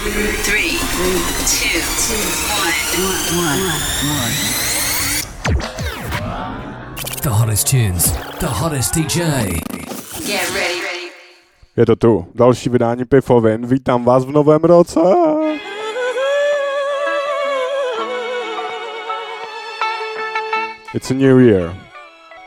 [0.00, 0.12] Three,
[0.44, 1.76] two,
[3.36, 3.60] one.
[7.22, 8.10] The hottest tunes,
[8.40, 9.60] the hottest DJ.
[10.26, 11.10] Get ready, ready.
[11.76, 13.66] Je to tu, další vydání Pifovin.
[13.66, 15.00] Vítám vás v novém roce.
[20.94, 21.76] It's a new year.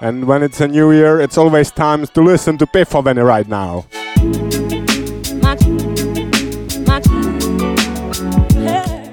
[0.01, 3.83] And when it's a new year, it's always time to listen to Pifovin right now.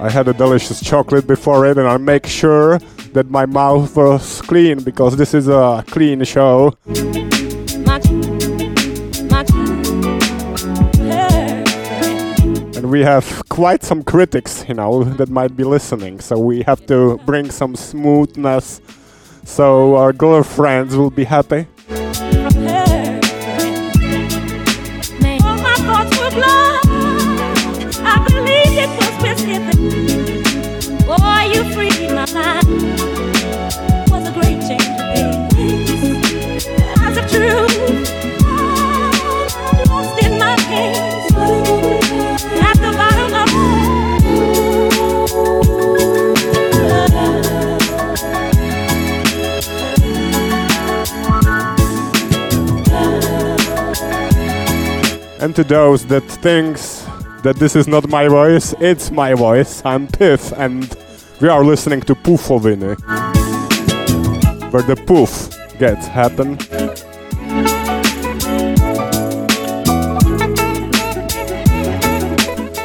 [0.00, 2.78] I had a delicious chocolate before it, and I make sure
[3.12, 6.74] that my mouth was clean because this is a clean show.
[12.74, 16.86] And we have quite some critics, you know, that might be listening, so we have
[16.86, 18.80] to bring some smoothness
[19.44, 21.66] so our girlfriends will be happy.
[55.40, 57.02] And to those that thinks
[57.42, 59.82] that this is not my voice, it's my voice.
[59.86, 60.94] I'm Piff, and
[61.40, 62.94] we are listening to Poofoviny,
[64.70, 65.48] where the poof
[65.78, 66.58] gets happen.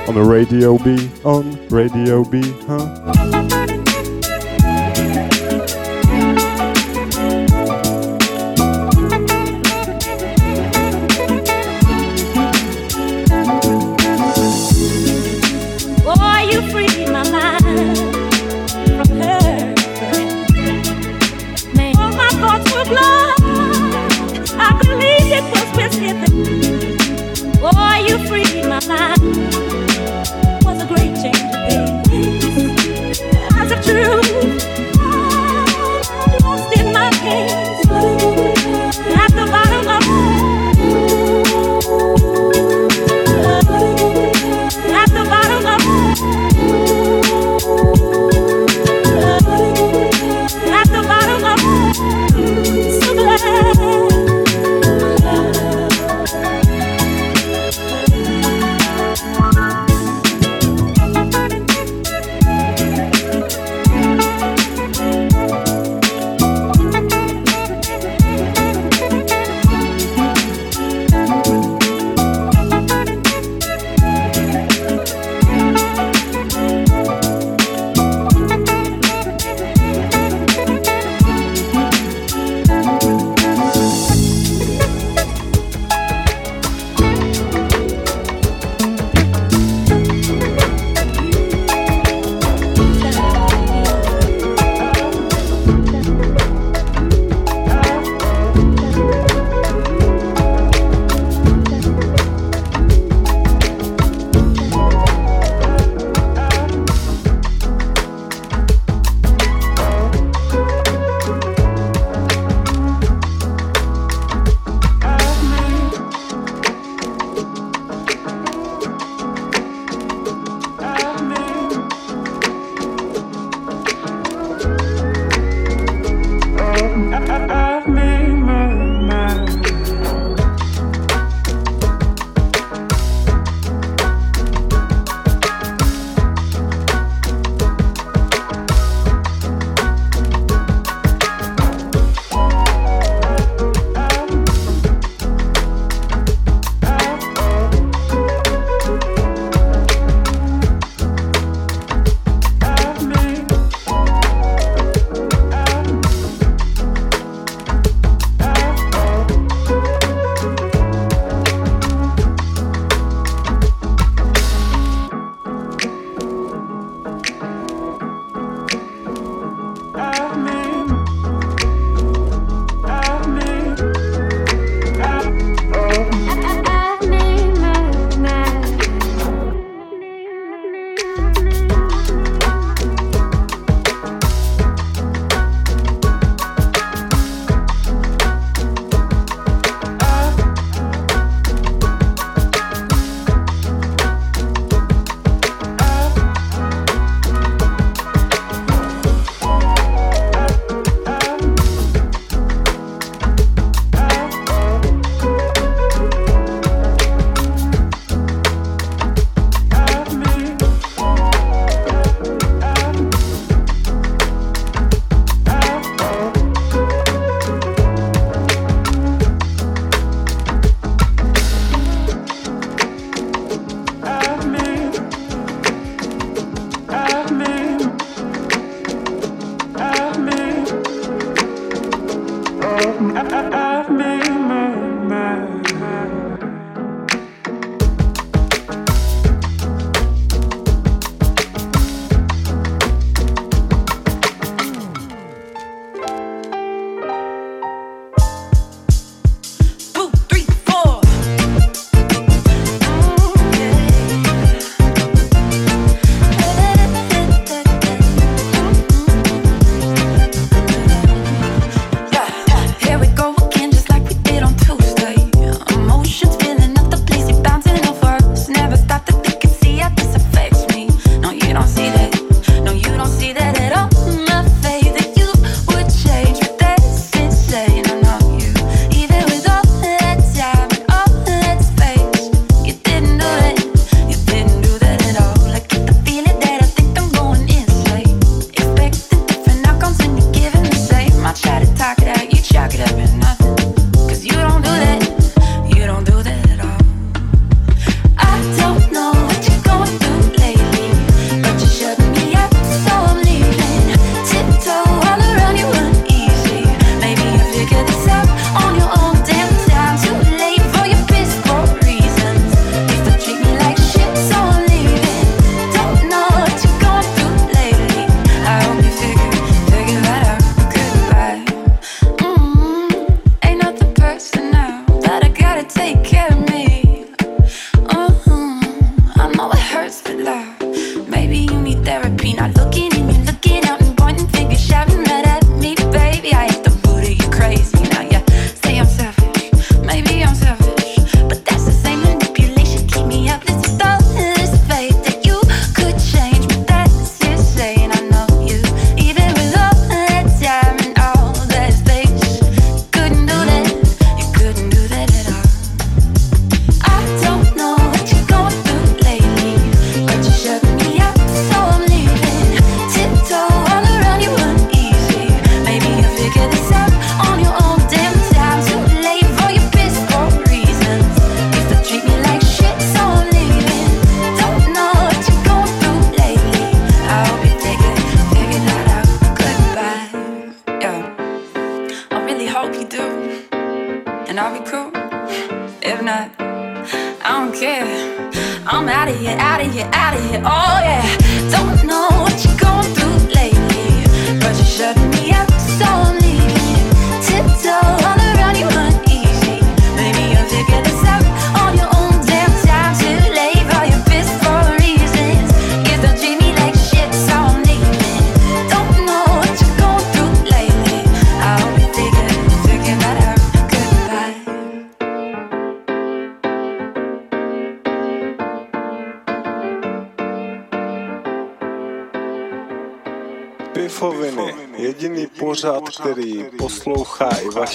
[0.08, 3.45] On the radio B, on radio B, huh?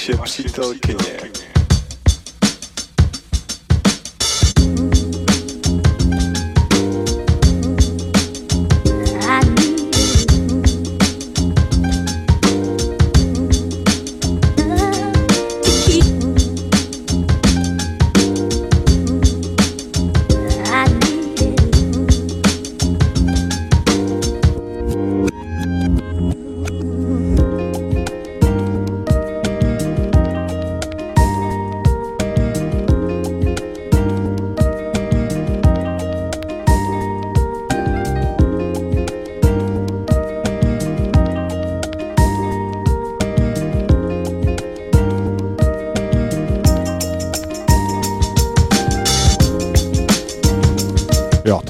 [0.08, 0.99] Poslouchá i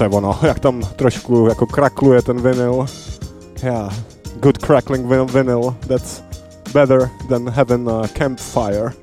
[0.03, 2.85] je ono, jak tam trošku jako krakluje ten vinyl.
[3.63, 3.93] Yeah,
[4.39, 6.21] good crackling vinyl, that's
[6.73, 8.93] better than having a campfire.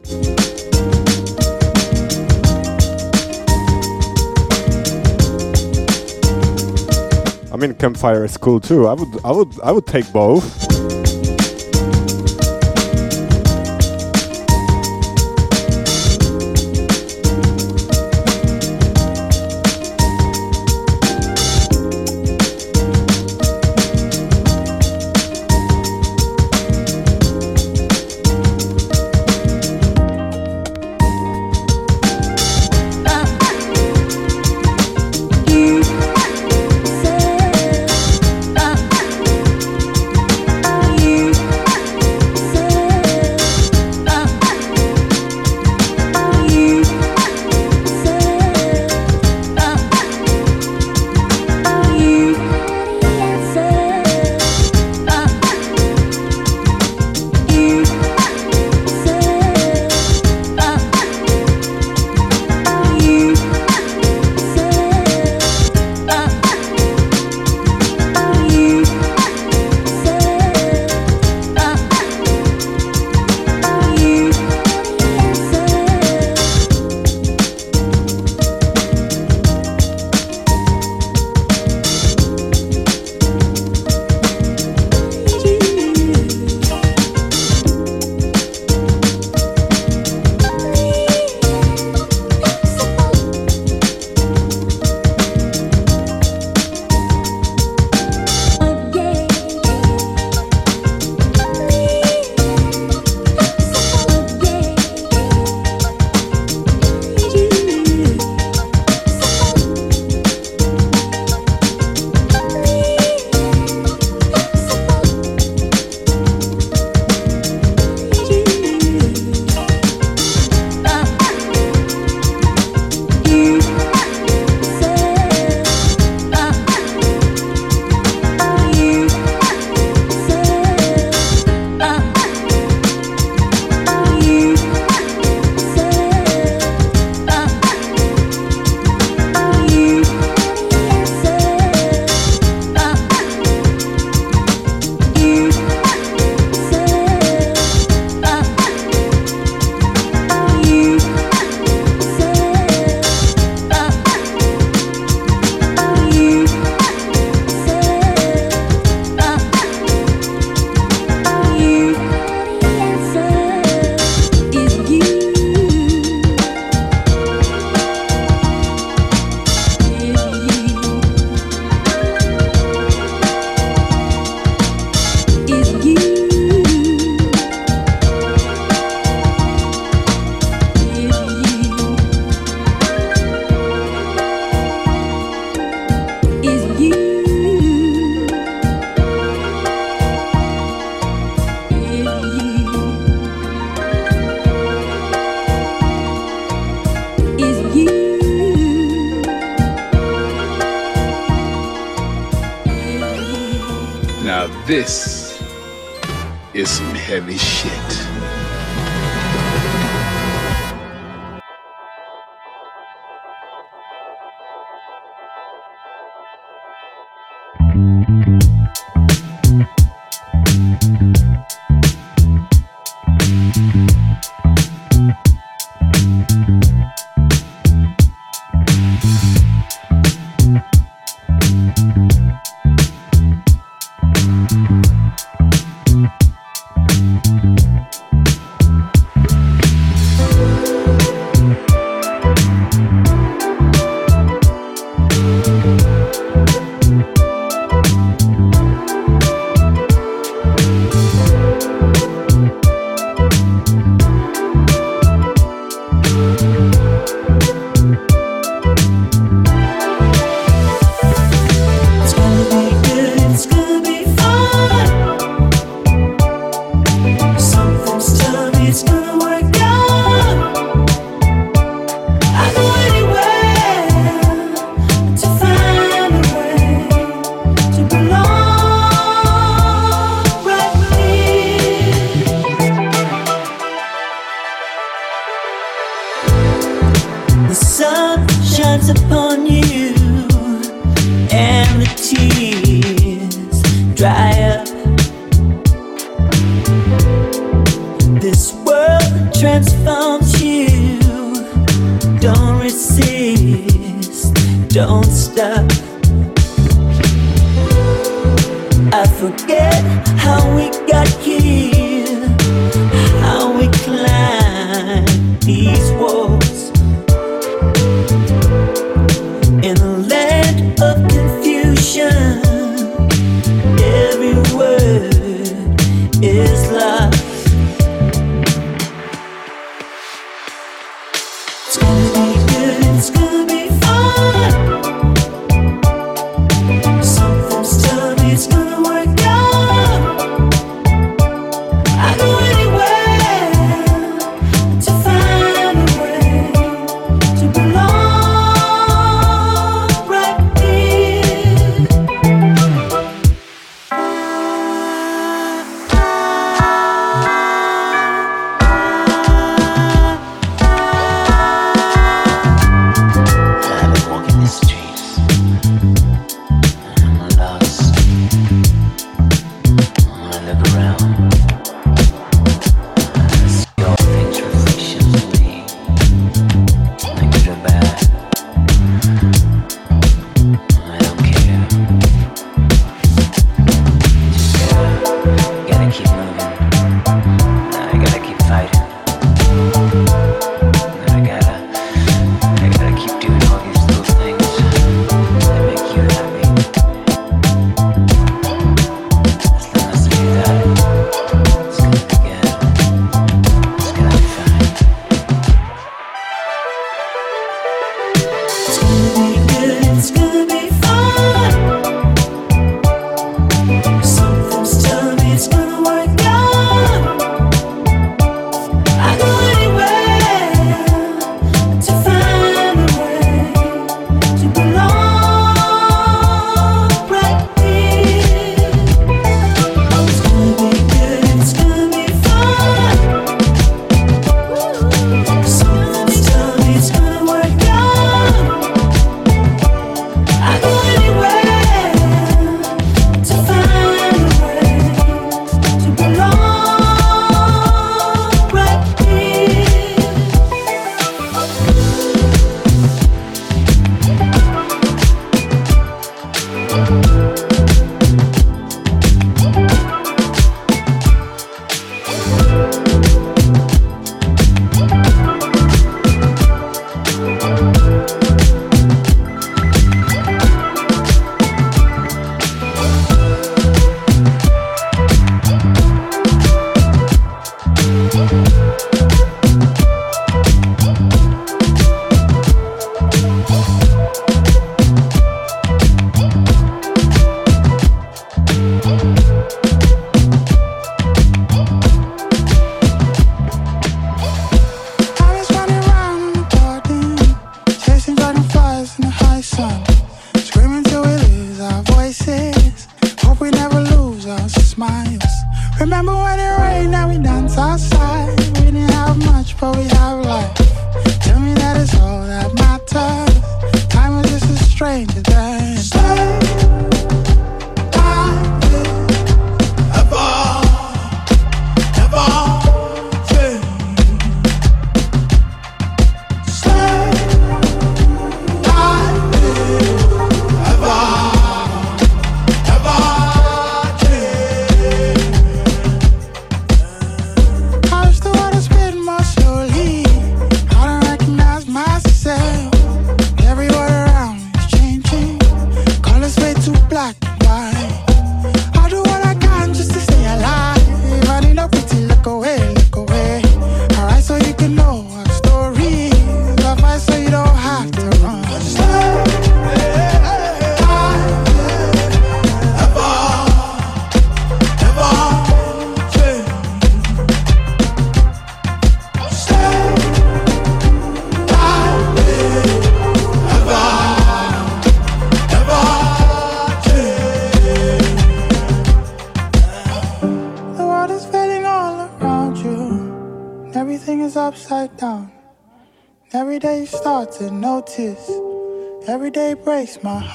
[7.52, 8.86] I mean, campfire is cool too.
[8.86, 11.07] I would, I would, I would take both.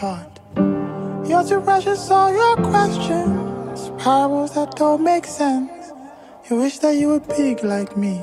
[0.03, 1.47] heart.
[1.47, 5.71] too precious, all your questions, parables that don't make sense.
[6.49, 8.15] You wish that you were big like me.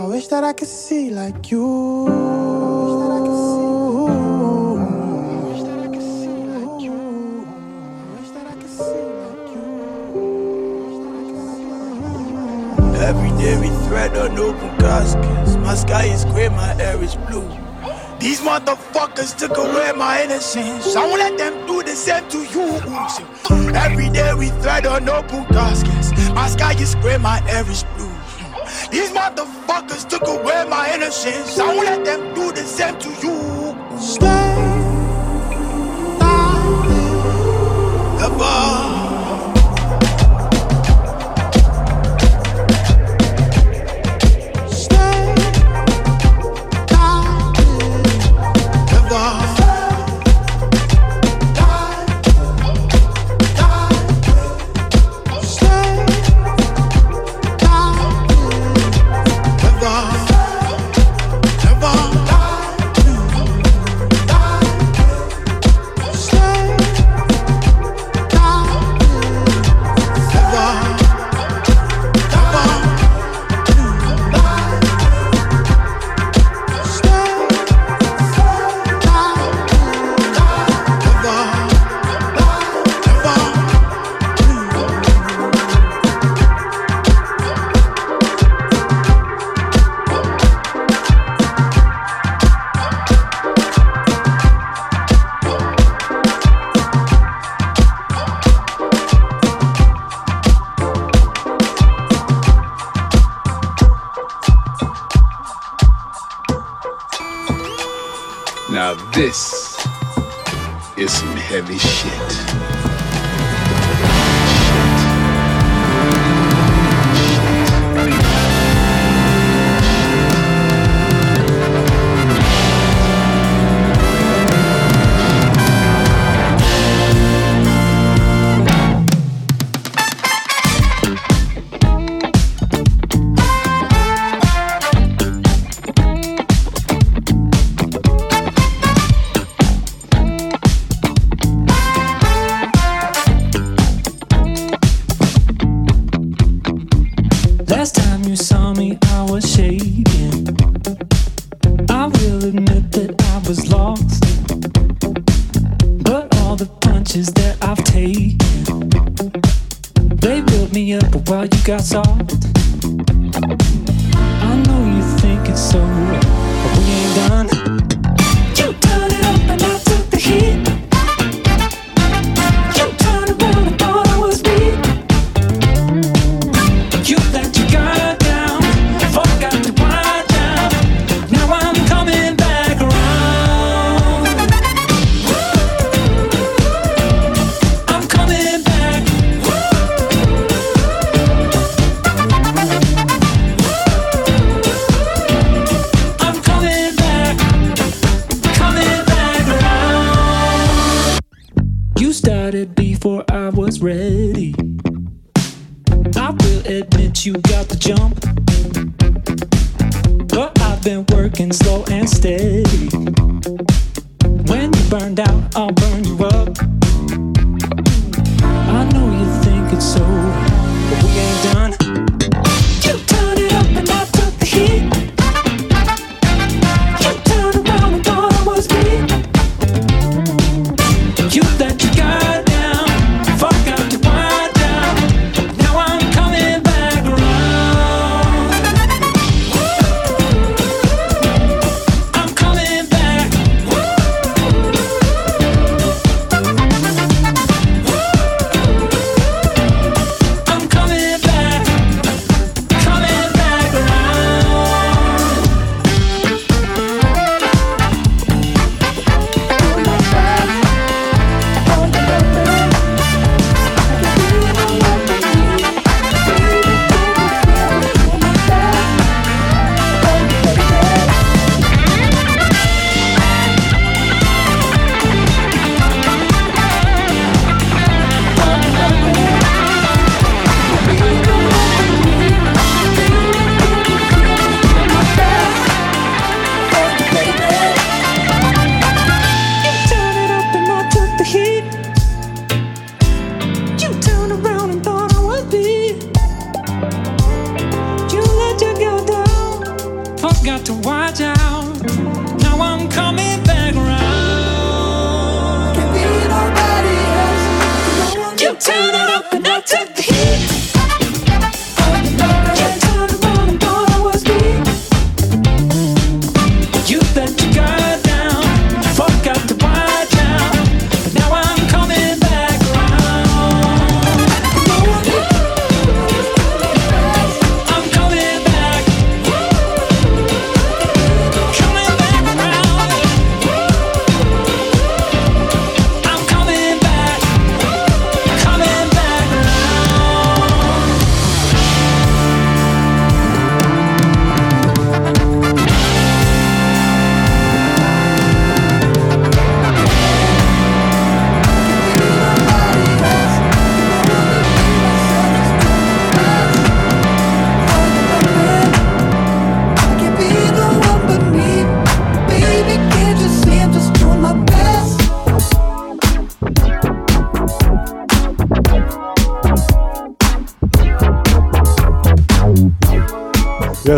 [0.00, 1.70] I wish that I could see like you.
[13.12, 15.56] Every day we thread on open caskets.
[15.56, 17.61] My sky is gray, my air is blue.
[18.22, 20.94] These motherfuckers took away my innocence.
[20.94, 22.68] I won't let them do the same to you.
[23.74, 26.12] Every day we thread on open caskets.
[26.32, 28.12] My sky is gray, my air is blue.
[28.92, 31.58] These motherfuckers took away my innocence.
[31.58, 33.98] I won't let them do the same to you.
[33.98, 34.78] Stay
[36.20, 38.24] by me.
[38.24, 38.81] above.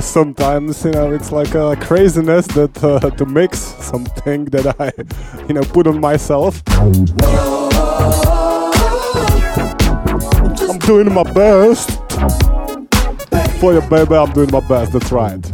[0.00, 4.92] sometimes you know it's like a craziness that uh, to mix something that I
[5.48, 6.62] you know put on myself.
[10.68, 11.90] I'm doing my best
[13.60, 14.14] for you, baby.
[14.14, 14.92] I'm doing my best.
[14.92, 15.53] That's right.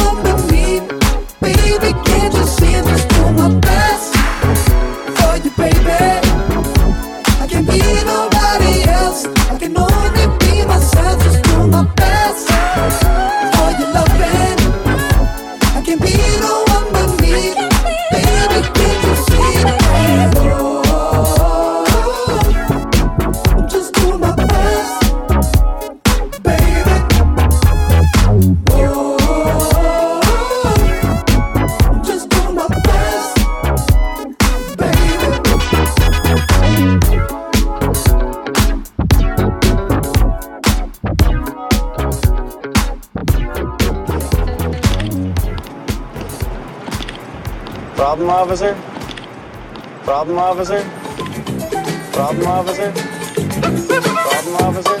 [48.51, 48.75] officer?
[50.03, 50.83] Problem officer?
[52.11, 52.91] Problem officer?
[53.61, 55.00] Problem officer?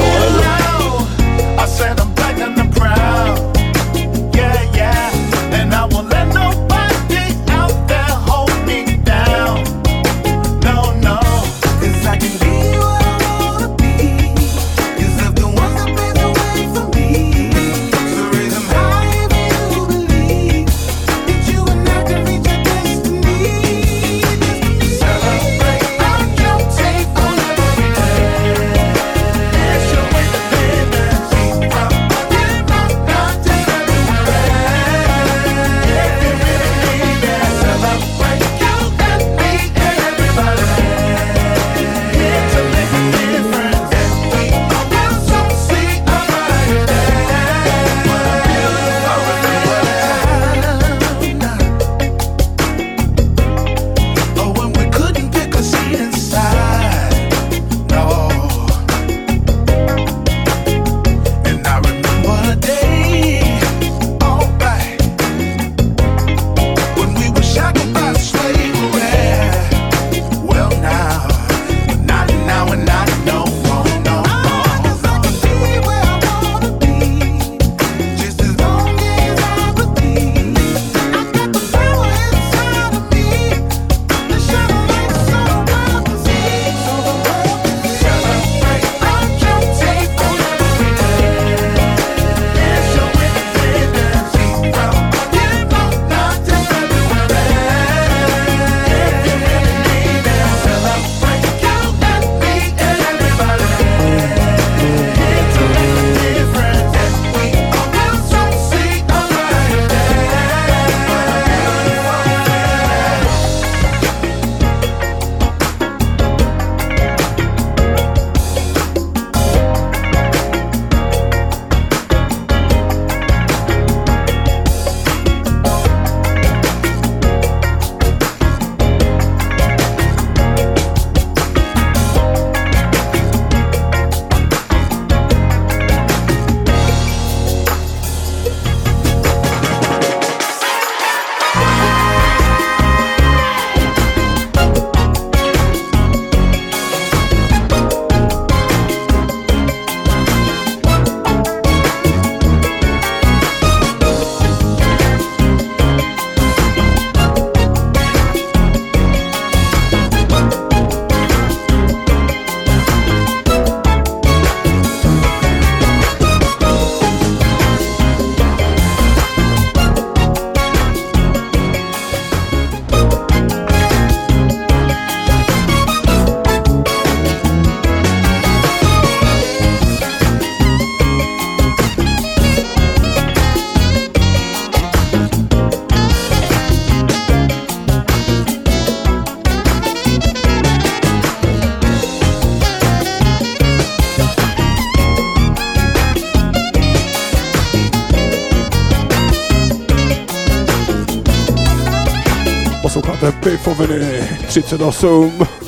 [204.51, 205.60] Shit's an awesome.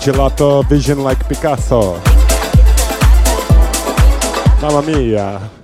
[0.00, 2.00] Gelato vision like Picasso.
[4.62, 5.59] Mamma mia.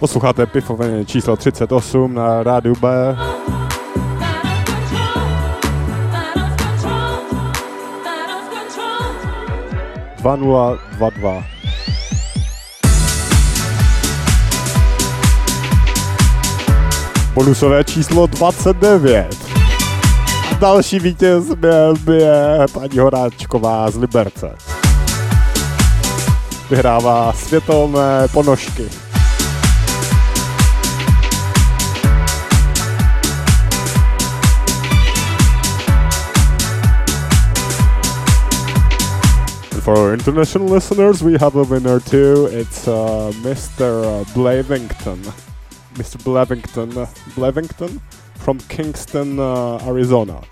[0.00, 3.16] Posloucháte Pifoviny číslo 38 na rádiu B.
[10.18, 11.44] Dva nula dva dva.
[17.34, 19.36] Bonusové číslo 29.
[20.50, 24.56] A další vítěz byl, je paní Horáčková z Liberce.
[26.70, 29.09] Vyhrává světelné ponožky.
[39.90, 42.46] For our international listeners, we have a winner too.
[42.52, 44.24] It's uh, Mr.
[44.34, 45.18] Blavington.
[45.94, 46.16] Mr.
[46.22, 48.00] Blavington, uh, Blavington
[48.36, 50.42] from Kingston, uh, Arizona.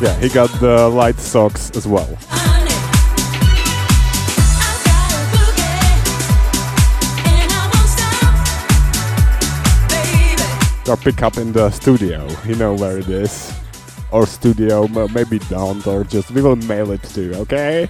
[0.00, 2.08] Yeah, he got the light socks as well.
[10.88, 13.52] Or pick up in the studio, you know where it is.
[14.10, 17.88] Or studio, maybe don't, or just we will mail it to you, okay?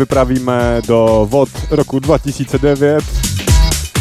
[0.00, 3.04] Vypravíme do vod roku 2009.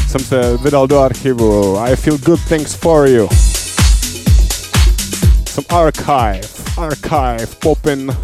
[0.08, 1.80] Jsem se vydal do archivu.
[1.80, 3.30] I feel good things for you.
[5.45, 8.18] Some archive, archive poppin'.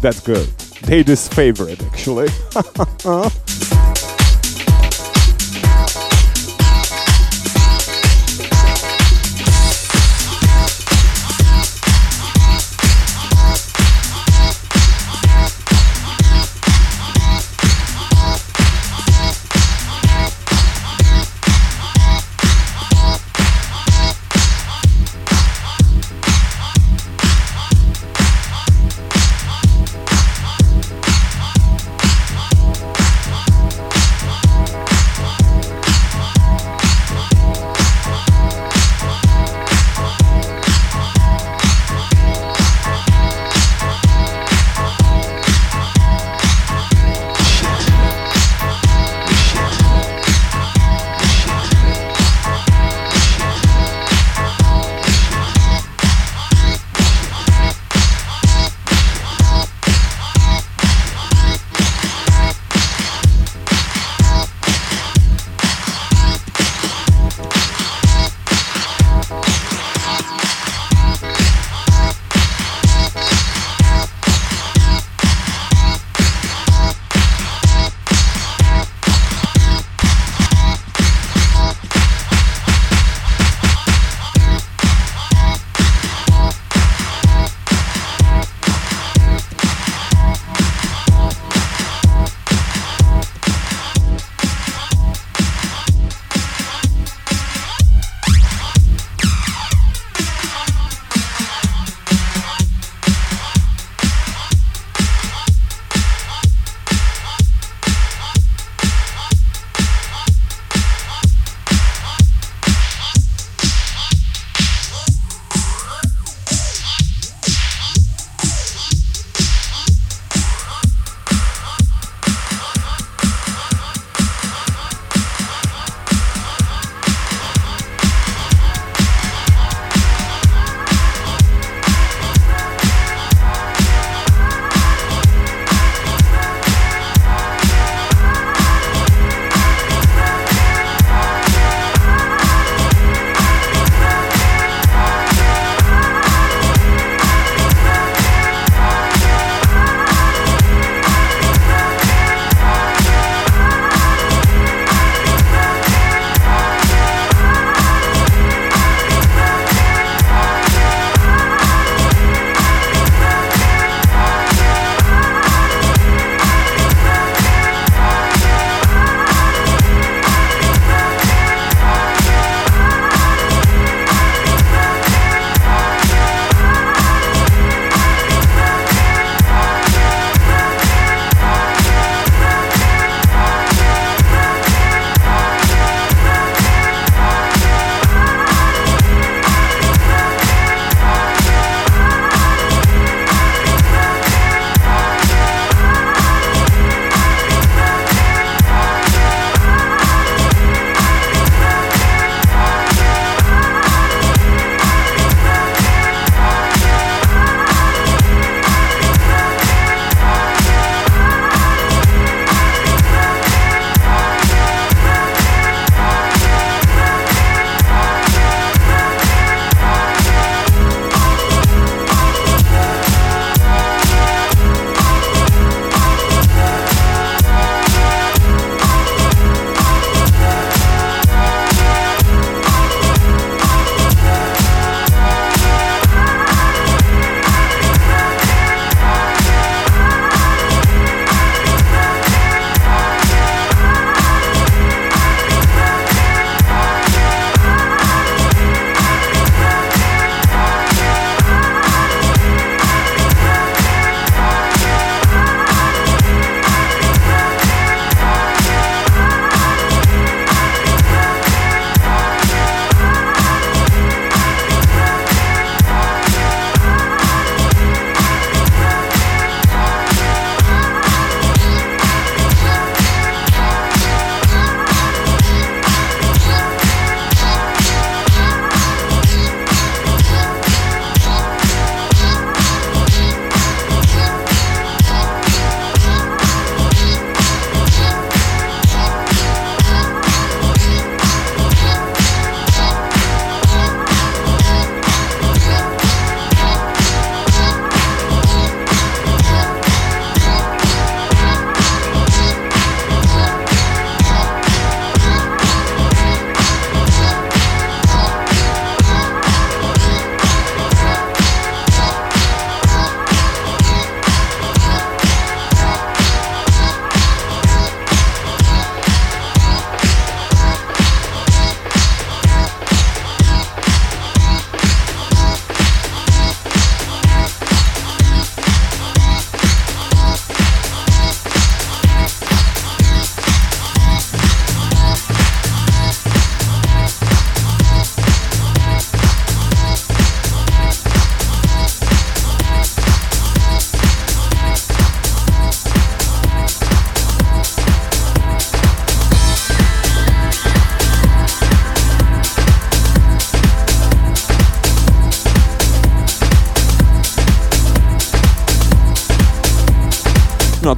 [0.00, 0.48] That's good.
[0.86, 2.28] Data's favorite, actually.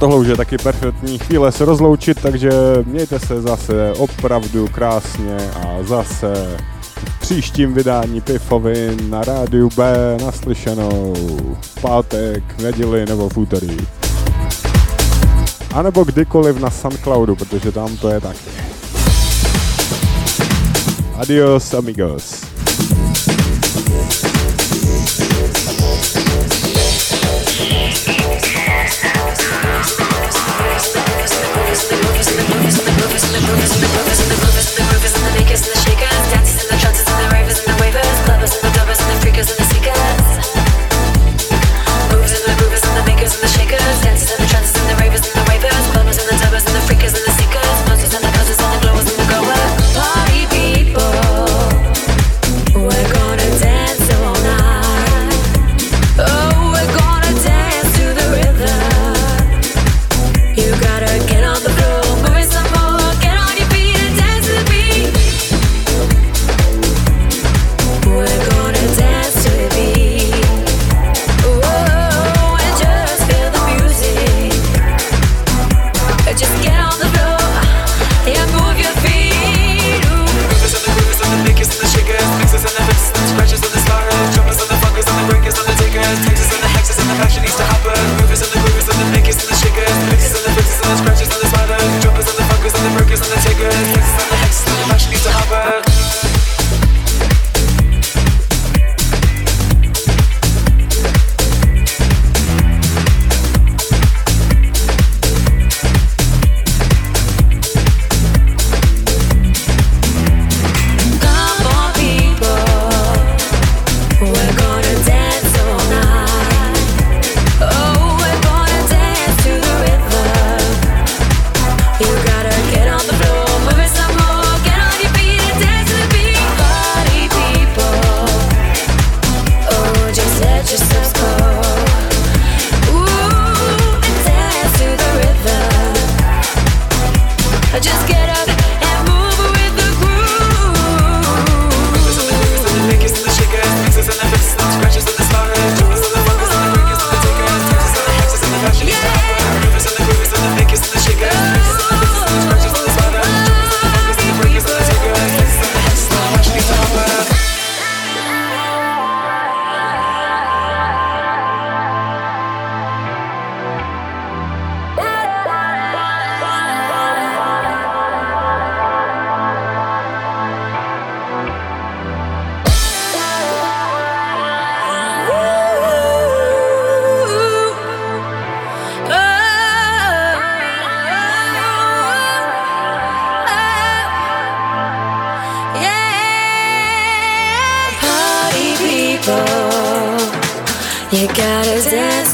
[0.03, 2.51] tohle už je taky perfektní chvíle se rozloučit, takže
[2.85, 6.57] mějte se zase opravdu krásně a zase
[6.91, 11.13] v příštím vydání Pifovin na rádiu B naslyšenou
[11.61, 13.77] v pátek, v neděli nebo v úterý.
[15.73, 18.51] A nebo kdykoliv na Soundcloudu, protože tam to je taky.
[21.17, 22.42] Adios amigos.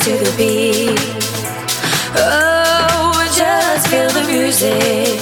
[0.10, 1.00] To the beat.
[2.16, 5.20] Oh, just feel the music.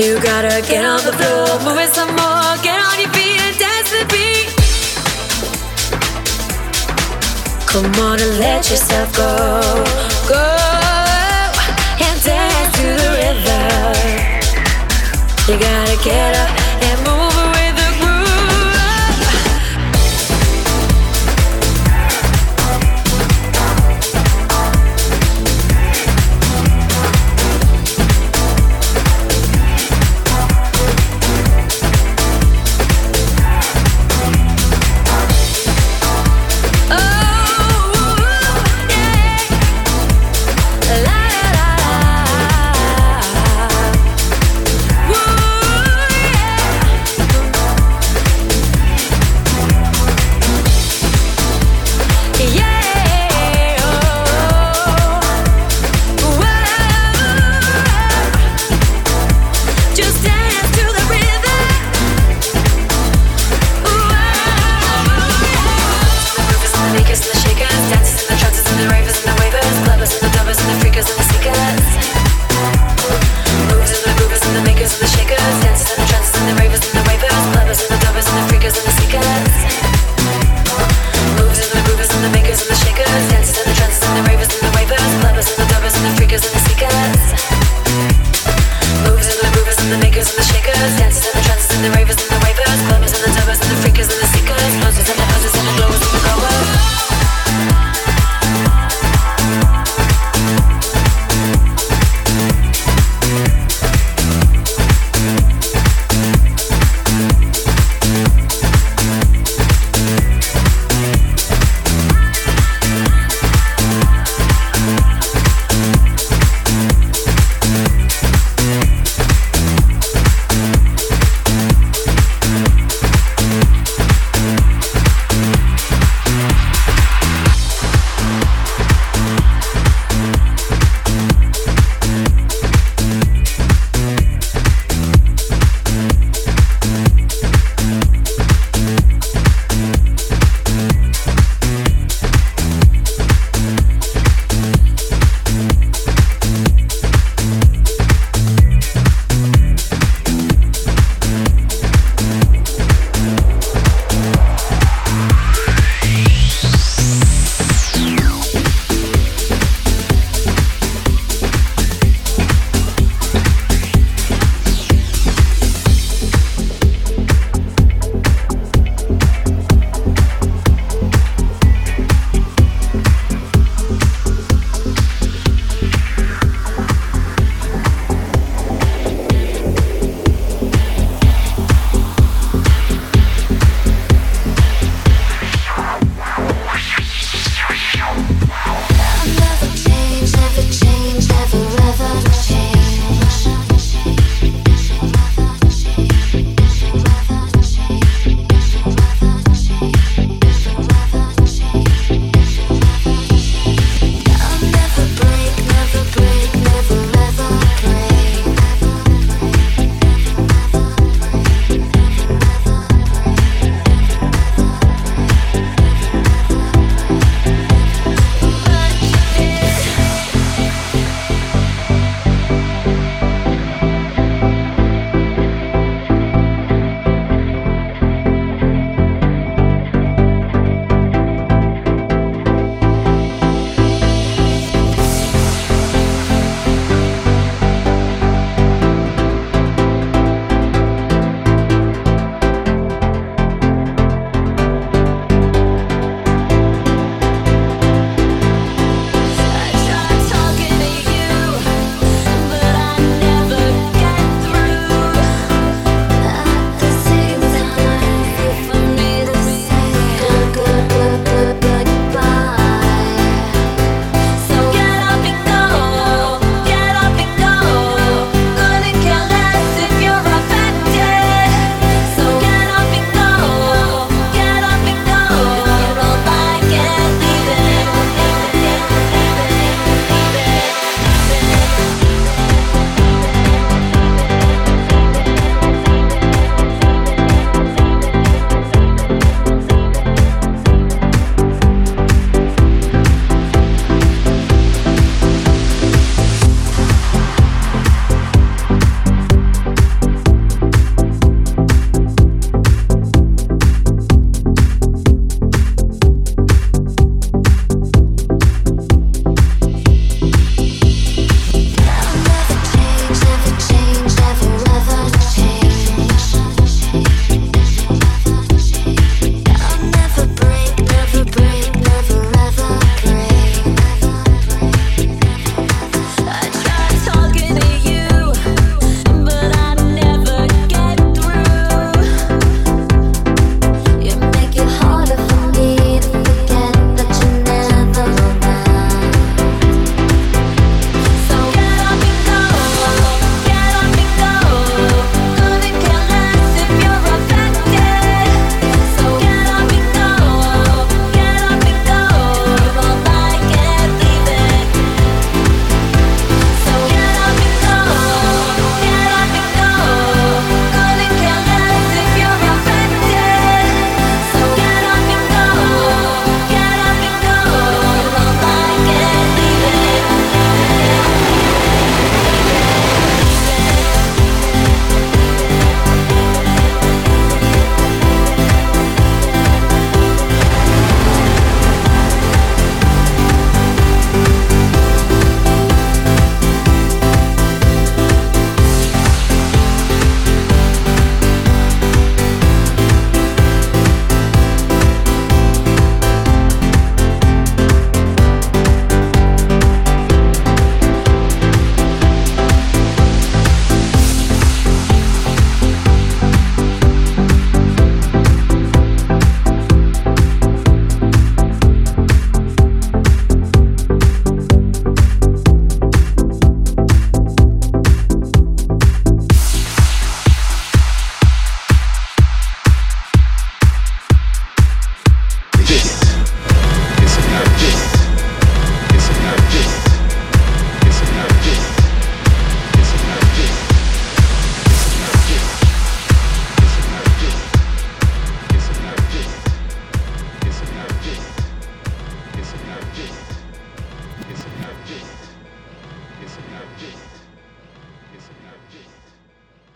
[0.00, 3.56] You gotta get on the floor, move it some more, get on your feet and
[3.64, 4.48] dance the beat.
[7.68, 9.84] Come on and let yourself go,
[10.28, 10.61] go